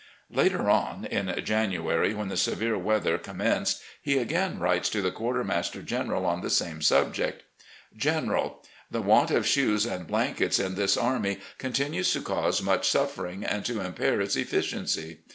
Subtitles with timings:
[0.41, 5.11] ."Later on, in January, when the severe weather com menced, he again writes to the
[5.11, 7.43] Quartermaster General on the same subject;"
[8.07, 13.43] General: The want of shoes and blankets in this army continues to cause much suffering
[13.43, 15.19] and to impair its effi ciency.